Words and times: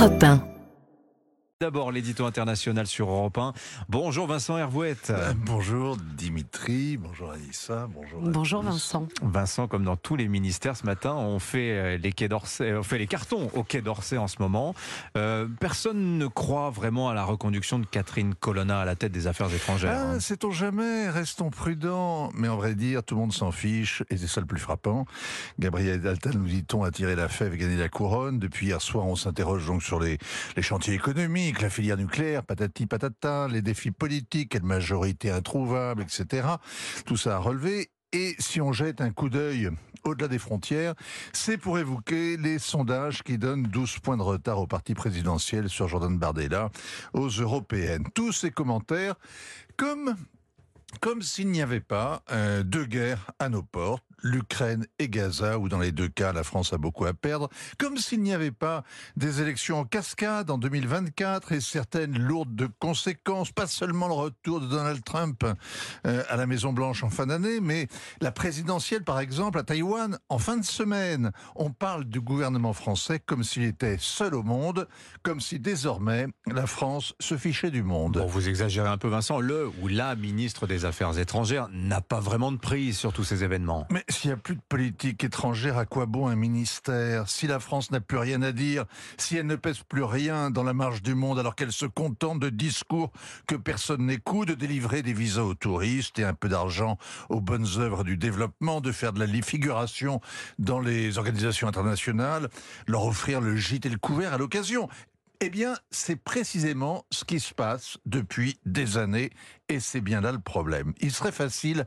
Europe 0.00 0.18
1. 0.22 0.49
D'abord, 1.62 1.92
l'édito 1.92 2.24
international 2.24 2.86
sur 2.86 3.10
Europe 3.10 3.36
1. 3.36 3.52
Bonjour 3.90 4.26
Vincent 4.26 4.56
Hervouette. 4.56 5.10
Euh, 5.10 5.34
bonjour 5.44 5.98
Dimitri, 5.98 6.96
bonjour 6.96 7.32
Anissa, 7.32 7.86
bonjour. 7.86 8.22
Bonjour. 8.22 8.62
Vincent. 8.62 9.06
Vincent, 9.20 9.68
comme 9.68 9.84
dans 9.84 9.96
tous 9.96 10.16
les 10.16 10.26
ministères 10.26 10.74
ce 10.74 10.86
matin, 10.86 11.12
on 11.12 11.38
fait 11.38 11.72
euh, 11.72 11.98
les 11.98 12.12
quais 12.12 12.28
d'Orsay, 12.28 12.72
on 12.72 12.82
fait 12.82 12.96
les 12.96 13.06
cartons 13.06 13.50
au 13.52 13.62
quai 13.62 13.82
d'Orsay 13.82 14.16
en 14.16 14.26
ce 14.26 14.36
moment. 14.38 14.74
Euh, 15.18 15.48
personne 15.60 16.16
ne 16.16 16.26
croit 16.28 16.70
vraiment 16.70 17.10
à 17.10 17.14
la 17.14 17.24
reconduction 17.24 17.78
de 17.78 17.84
Catherine 17.84 18.34
Colonna 18.34 18.80
à 18.80 18.84
la 18.86 18.96
tête 18.96 19.12
des 19.12 19.26
affaires 19.26 19.54
étrangères. 19.54 19.92
Ah, 19.94 20.12
hein. 20.12 20.20
sait-on 20.20 20.52
jamais, 20.52 21.10
restons 21.10 21.50
prudents. 21.50 22.30
Mais 22.32 22.48
en 22.48 22.56
vrai 22.56 22.74
dire, 22.74 23.02
tout 23.02 23.16
le 23.16 23.20
monde 23.20 23.34
s'en 23.34 23.52
fiche, 23.52 24.02
et 24.08 24.16
c'est 24.16 24.28
ça 24.28 24.40
le 24.40 24.46
plus 24.46 24.60
frappant. 24.60 25.04
Gabriel 25.58 26.00
Daltal, 26.00 26.38
nous 26.38 26.48
dit-on, 26.48 26.84
a 26.84 26.90
tiré 26.90 27.16
la 27.16 27.28
fève 27.28 27.52
et 27.52 27.58
gagné 27.58 27.76
la 27.76 27.90
couronne. 27.90 28.38
Depuis 28.38 28.68
hier 28.68 28.80
soir, 28.80 29.06
on 29.06 29.14
s'interroge 29.14 29.66
donc 29.66 29.82
sur 29.82 30.00
les, 30.00 30.16
les 30.56 30.62
chantiers 30.62 30.94
économiques, 30.94 31.49
la 31.58 31.70
filière 31.70 31.96
nucléaire, 31.96 32.44
patati 32.44 32.86
patata, 32.86 33.48
les 33.48 33.62
défis 33.62 33.90
politiques, 33.90 34.50
quelle 34.50 34.62
majorité 34.62 35.30
introuvable, 35.30 36.02
etc. 36.02 36.46
Tout 37.06 37.16
ça 37.16 37.36
à 37.36 37.38
relever. 37.38 37.90
Et 38.12 38.34
si 38.38 38.60
on 38.60 38.72
jette 38.72 39.00
un 39.00 39.10
coup 39.10 39.28
d'œil 39.28 39.70
au-delà 40.04 40.28
des 40.28 40.38
frontières, 40.38 40.94
c'est 41.32 41.58
pour 41.58 41.78
évoquer 41.78 42.36
les 42.36 42.58
sondages 42.58 43.22
qui 43.22 43.38
donnent 43.38 43.64
12 43.64 43.98
points 44.00 44.16
de 44.16 44.22
retard 44.22 44.58
au 44.58 44.66
parti 44.66 44.94
présidentiel 44.94 45.68
sur 45.68 45.88
Jordan 45.88 46.18
Bardella 46.18 46.70
aux 47.12 47.28
européennes. 47.28 48.04
Tous 48.14 48.32
ces 48.32 48.50
commentaires 48.50 49.14
comme 49.76 51.22
s'il 51.22 51.48
n'y 51.48 51.62
avait 51.62 51.80
pas 51.80 52.22
euh, 52.30 52.62
deux 52.62 52.84
guerres 52.84 53.30
à 53.38 53.48
nos 53.48 53.62
portes, 53.62 54.04
l'Ukraine 54.22 54.86
et 54.98 55.08
Gaza, 55.08 55.58
où 55.58 55.68
dans 55.68 55.78
les 55.78 55.92
deux 55.92 56.08
cas 56.08 56.32
la 56.32 56.44
France 56.44 56.72
a 56.72 56.78
beaucoup 56.78 57.06
à 57.06 57.14
perdre, 57.14 57.48
comme 57.78 57.96
s'il 57.96 58.22
n'y 58.22 58.32
avait 58.32 58.50
pas 58.50 58.84
des 59.16 59.40
élections 59.40 59.78
en 59.78 59.84
cascade 59.84 60.50
en 60.50 60.58
2024 60.58 61.52
et 61.52 61.60
certaines 61.60 62.18
lourdes 62.18 62.54
de 62.54 62.68
conséquences, 62.78 63.52
pas 63.52 63.66
seulement 63.66 64.08
le 64.08 64.14
retour 64.14 64.60
de 64.60 64.66
Donald 64.66 65.02
Trump 65.04 65.44
euh, 66.06 66.22
à 66.28 66.36
la 66.36 66.46
Maison 66.46 66.72
Blanche 66.72 67.02
en 67.04 67.10
fin 67.10 67.26
d'année, 67.26 67.60
mais 67.60 67.88
la 68.20 68.32
présidentielle 68.32 69.04
par 69.04 69.20
exemple 69.20 69.58
à 69.58 69.62
Taïwan 69.62 70.18
en 70.28 70.38
fin 70.38 70.56
de 70.56 70.64
semaine. 70.64 71.32
On 71.56 71.70
parle 71.70 72.04
du 72.04 72.20
gouvernement 72.20 72.72
français 72.72 73.20
comme 73.20 73.44
s'il 73.44 73.64
était 73.64 73.96
seul 73.98 74.34
au 74.34 74.42
monde, 74.42 74.88
comme 75.22 75.40
si 75.40 75.58
désormais 75.58 76.26
la 76.46 76.66
France 76.66 77.14
se 77.20 77.36
fichait 77.36 77.70
du 77.70 77.82
monde. 77.82 78.18
Bon, 78.18 78.26
vous 78.26 78.48
exagérez 78.48 78.88
un 78.88 78.98
peu 78.98 79.08
Vincent, 79.08 79.40
le 79.40 79.70
ou 79.80 79.88
la 79.88 80.14
ministre 80.14 80.66
des 80.66 80.84
Affaires 80.84 81.18
étrangères 81.18 81.68
n'a 81.72 82.00
pas 82.00 82.20
vraiment 82.20 82.52
de 82.52 82.58
prise 82.58 82.96
sur 82.96 83.12
tous 83.12 83.24
ces 83.24 83.44
événements. 83.44 83.86
Mais 83.90 84.04
s'il 84.10 84.30
n'y 84.30 84.34
a 84.34 84.36
plus 84.36 84.56
de 84.56 84.60
politique 84.68 85.24
étrangère, 85.24 85.78
à 85.78 85.86
quoi 85.86 86.06
bon 86.06 86.28
un 86.28 86.36
ministère? 86.36 87.28
Si 87.28 87.46
la 87.46 87.60
France 87.60 87.90
n'a 87.90 88.00
plus 88.00 88.18
rien 88.18 88.42
à 88.42 88.52
dire, 88.52 88.84
si 89.16 89.36
elle 89.36 89.46
ne 89.46 89.56
pèse 89.56 89.80
plus 89.88 90.02
rien 90.02 90.50
dans 90.50 90.62
la 90.62 90.72
marge 90.72 91.02
du 91.02 91.14
monde 91.14 91.38
alors 91.38 91.54
qu'elle 91.54 91.72
se 91.72 91.86
contente 91.86 92.40
de 92.40 92.50
discours 92.50 93.12
que 93.46 93.54
personne 93.54 94.06
n'écoute, 94.06 94.48
de 94.48 94.54
délivrer 94.54 95.02
des 95.02 95.12
visas 95.12 95.42
aux 95.42 95.54
touristes 95.54 96.18
et 96.18 96.24
un 96.24 96.34
peu 96.34 96.48
d'argent 96.48 96.98
aux 97.28 97.40
bonnes 97.40 97.66
œuvres 97.78 98.04
du 98.04 98.16
développement, 98.16 98.80
de 98.80 98.92
faire 98.92 99.12
de 99.12 99.20
la 99.20 99.26
figuration 99.42 100.20
dans 100.58 100.80
les 100.80 101.18
organisations 101.18 101.68
internationales, 101.68 102.48
leur 102.86 103.06
offrir 103.06 103.40
le 103.40 103.56
gîte 103.56 103.86
et 103.86 103.90
le 103.90 103.98
couvert 103.98 104.34
à 104.34 104.38
l'occasion. 104.38 104.88
Eh 105.42 105.48
bien, 105.48 105.74
c'est 105.90 106.22
précisément 106.22 107.06
ce 107.10 107.24
qui 107.24 107.40
se 107.40 107.54
passe 107.54 107.96
depuis 108.04 108.60
des 108.66 108.98
années, 108.98 109.30
et 109.70 109.80
c'est 109.80 110.02
bien 110.02 110.20
là 110.20 110.32
le 110.32 110.38
problème. 110.38 110.92
Il 111.00 111.12
serait 111.12 111.32
facile 111.32 111.86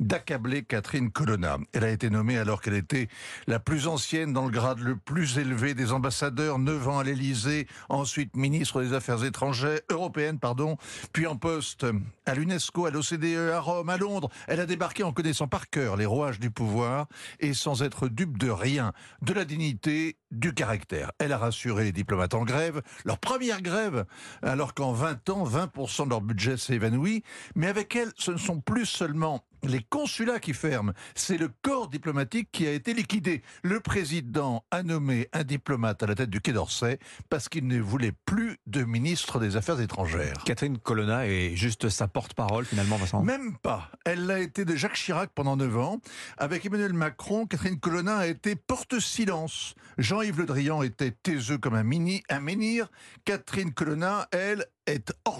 d'accabler 0.00 0.62
Catherine 0.62 1.10
Colonna. 1.10 1.58
Elle 1.74 1.84
a 1.84 1.90
été 1.90 2.08
nommée 2.08 2.38
alors 2.38 2.62
qu'elle 2.62 2.74
était 2.74 3.08
la 3.46 3.58
plus 3.58 3.88
ancienne 3.88 4.32
dans 4.32 4.46
le 4.46 4.50
grade 4.50 4.78
le 4.78 4.96
plus 4.96 5.36
élevé 5.36 5.74
des 5.74 5.92
ambassadeurs, 5.92 6.58
9 6.58 6.88
ans 6.88 6.98
à 7.00 7.04
l'Élysée, 7.04 7.66
ensuite 7.90 8.34
ministre 8.36 8.80
des 8.80 8.94
Affaires 8.94 9.22
étrangères, 9.22 9.80
européennes, 9.90 10.38
pardon, 10.38 10.78
puis 11.12 11.26
en 11.26 11.36
poste 11.36 11.84
à 12.24 12.34
l'UNESCO, 12.34 12.86
à 12.86 12.90
l'OCDE, 12.90 13.50
à 13.52 13.60
Rome, 13.60 13.90
à 13.90 13.98
Londres. 13.98 14.30
Elle 14.48 14.60
a 14.60 14.66
débarqué 14.66 15.02
en 15.02 15.12
connaissant 15.12 15.46
par 15.46 15.68
cœur 15.68 15.98
les 15.98 16.06
rouages 16.06 16.40
du 16.40 16.50
pouvoir 16.50 17.06
et 17.38 17.52
sans 17.52 17.82
être 17.82 18.08
dupe 18.08 18.38
de 18.38 18.48
rien, 18.48 18.94
de 19.20 19.34
la 19.34 19.44
dignité, 19.44 20.16
du 20.34 20.54
caractère. 20.54 21.12
Elle 21.18 21.32
a 21.32 21.38
rassuré 21.38 21.84
les 21.84 21.92
diplomates 21.92 22.34
en 22.34 22.44
grève, 22.44 22.82
leur 23.04 23.18
première 23.18 23.62
grève, 23.62 24.04
alors 24.42 24.74
qu'en 24.74 24.92
20 24.92 25.30
ans, 25.30 25.44
20% 25.44 26.04
de 26.04 26.10
leur 26.10 26.20
budget 26.20 26.56
s'est 26.56 26.74
évanoui. 26.74 27.22
Mais 27.54 27.68
avec 27.68 27.96
elle, 27.96 28.12
ce 28.16 28.30
ne 28.30 28.36
sont 28.36 28.60
plus 28.60 28.86
seulement 28.86 29.44
les 29.68 29.82
consulats 29.82 30.38
qui 30.38 30.54
ferment, 30.54 30.92
c'est 31.14 31.38
le 31.38 31.50
corps 31.62 31.88
diplomatique 31.88 32.48
qui 32.52 32.66
a 32.66 32.72
été 32.72 32.94
liquidé. 32.94 33.42
Le 33.62 33.80
président 33.80 34.64
a 34.70 34.82
nommé 34.82 35.28
un 35.32 35.44
diplomate 35.44 36.02
à 36.02 36.06
la 36.06 36.14
tête 36.14 36.30
du 36.30 36.40
Quai 36.40 36.52
d'Orsay 36.52 36.98
parce 37.28 37.48
qu'il 37.48 37.66
ne 37.66 37.80
voulait 37.80 38.12
plus 38.24 38.58
de 38.66 38.84
ministre 38.84 39.40
des 39.40 39.56
Affaires 39.56 39.80
étrangères. 39.80 40.34
Catherine 40.44 40.78
Colonna 40.78 41.26
est 41.26 41.56
juste 41.56 41.88
sa 41.88 42.08
porte-parole 42.08 42.64
finalement 42.64 42.96
Vincent. 42.96 43.22
Même 43.22 43.56
pas. 43.58 43.90
Elle 44.04 44.26
l'a 44.26 44.40
été 44.40 44.64
de 44.64 44.76
Jacques 44.76 44.94
Chirac 44.94 45.30
pendant 45.34 45.56
9 45.56 45.78
ans. 45.78 46.00
Avec 46.38 46.64
Emmanuel 46.66 46.92
Macron, 46.92 47.46
Catherine 47.46 47.78
Colonna 47.78 48.18
a 48.18 48.26
été 48.26 48.56
porte-silence. 48.56 49.74
Jean-Yves 49.98 50.38
Le 50.38 50.46
Drian 50.46 50.82
était 50.82 51.12
taiseux 51.12 51.58
comme 51.58 51.74
un, 51.74 51.84
mini, 51.84 52.22
un 52.28 52.40
menhir. 52.40 52.88
Catherine 53.24 53.72
Colonna, 53.72 54.28
elle, 54.32 54.66
est 54.86 55.12
hors 55.24 55.33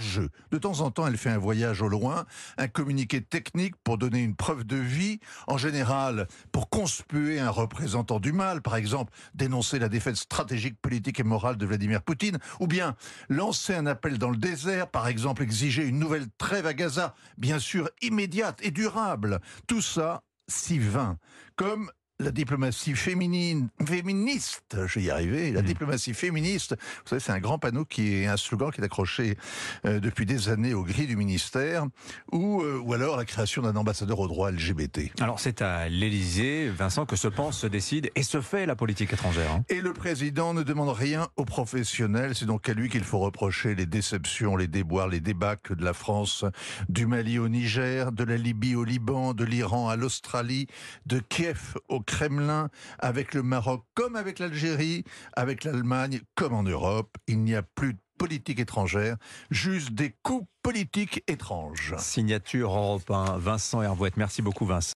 De 0.51 0.59
temps 0.59 0.81
en 0.81 0.91
temps, 0.91 1.07
elle 1.07 1.17
fait 1.17 1.31
un 1.31 1.39
voyage 1.39 1.83
au 1.83 1.89
loin, 1.89 2.27
un 2.59 2.69
communiqué 2.69 3.21
technique 3.21 3.75
pour 3.85 3.99
donner 3.99 4.23
une 4.23 4.35
preuve 4.35 4.65
de 4.65 4.77
vie, 4.77 5.21
en 5.47 5.59
général 5.59 6.27
pour 6.53 6.69
conspuer 6.69 7.41
un 7.41 7.51
représentant 7.51 8.21
du 8.21 8.33
mal, 8.33 8.63
par 8.63 8.77
exemple 8.77 9.13
dénoncer 9.35 9.79
la 9.79 9.89
défaite 9.89 10.17
stratégique, 10.17 10.81
politique 10.81 11.21
et 11.21 11.25
morale 11.25 11.57
de 11.57 11.67
Vladimir 11.67 12.03
Poutine, 12.03 12.39
ou 12.61 12.67
bien 12.67 12.97
lancer 13.29 13.75
un 13.75 13.87
appel 13.87 14.19
dans 14.19 14.31
le 14.31 14.37
désert, 14.37 14.89
par 14.91 15.09
exemple 15.09 15.43
exiger 15.43 15.85
une 15.85 15.99
nouvelle 15.99 16.27
trêve 16.39 16.67
à 16.67 16.75
Gaza, 16.75 17.15
bien 17.39 17.59
sûr 17.59 17.91
immédiate 18.03 18.61
et 18.63 18.71
durable. 18.71 19.41
Tout 19.67 19.83
ça 19.83 20.23
si 20.49 20.79
vain, 20.79 21.19
comme 21.57 21.91
la 22.21 22.31
diplomatie 22.31 22.95
féminine, 22.95 23.69
féministe, 23.85 24.77
je 24.87 24.99
vais 25.01 25.07
y 25.07 25.11
arriver, 25.11 25.51
la 25.51 25.63
Mhm. 25.63 25.67
diplomatie 25.67 26.15
féministe, 26.15 26.77
vous 26.79 27.09
savez, 27.09 27.21
c'est 27.21 27.33
un 27.33 27.41
grand 27.41 27.59
panneau 27.59 27.85
qui 27.85 28.15
est 28.15 28.27
un 28.27 28.37
slogan 28.37 28.71
qui 28.71 28.81
est 28.81 28.85
accroché 28.85 29.37
euh, 29.85 29.99
depuis 29.99 30.25
des 30.25 30.49
années 30.49 30.75
au 30.75 30.85
gris 30.85 31.09
du 31.09 31.17
ministère, 31.17 31.87
ou, 32.31 32.63
euh, 32.63 32.79
ou 32.79 32.93
alors 32.93 33.17
la 33.17 33.25
création 33.25 33.63
d'un 33.63 33.75
ambassadeur 33.75 34.21
aux 34.21 34.29
droits 34.29 34.53
LGBT. 34.53 35.11
Alors 35.21 35.41
c'est 35.41 35.61
à 35.61 35.89
l'Élysée, 35.89 36.69
Vincent, 36.71 37.05
que 37.05 37.17
se 37.17 37.27
pense, 37.27 37.59
se 37.59 37.67
décide 37.67 38.11
et 38.15 38.23
se 38.23 38.41
fait 38.41 38.65
la 38.65 38.77
politique 38.77 39.13
étrangère. 39.13 39.51
hein. 39.51 39.65
Et 39.69 39.81
le 39.81 39.93
président 39.93 40.55
ne 40.55 40.63
demande 40.63 40.91
rien 40.91 41.27
aux 41.37 41.45
professionnels, 41.45 42.37
c'est 42.37 42.47
donc 42.47 42.69
à 42.69 42.75
lui 42.75 42.89
qu'il 42.89 43.03
faut 43.05 43.19
reprocher 43.19 43.75
les 43.75 43.87
déceptions, 43.87 44.57
les 44.57 44.69
déboires, 44.69 45.09
les 45.09 45.21
débâcles 45.21 45.75
de 45.75 45.85
la 45.85 45.93
France, 45.93 46.45
du 46.89 47.07
Mali 47.07 47.41
au 47.41 47.49
Niger, 47.49 48.13
de 48.13 48.23
la 48.23 48.37
Libye 48.37 48.77
au 48.77 48.85
Liban, 48.85 49.35
de 49.35 49.45
l'Iran 49.45 49.89
à 49.89 49.97
l'Australie, 49.97 50.69
de 51.07 51.19
Kiev 51.19 51.75
au 51.89 52.01
Kremlin, 52.15 52.69
avec 53.01 53.35
le 53.35 53.43
Maroc 53.43 53.85
comme 53.95 54.15
avec 54.15 54.39
l'Algérie, 54.39 55.03
avec 55.33 55.65
l'Allemagne 55.65 56.21
comme 56.37 56.55
en 56.55 56.63
Europe. 56.63 57.17
Il 57.27 57.41
n'y 57.41 57.57
a 57.57 57.63
plus 57.63 57.95
de 57.95 57.99
politique 58.19 58.61
étrangère, 58.61 59.17
juste 59.51 59.91
des 59.91 60.15
coups 60.23 60.47
politiques 60.63 61.25
étranges. 61.27 61.95
Signature 61.99 62.71
Europe 62.71 63.11
1, 63.11 63.39
Vincent 63.39 63.83
Hervouette. 63.83 64.17
Merci 64.17 64.43
beaucoup 64.43 64.65
Vincent. 64.65 64.93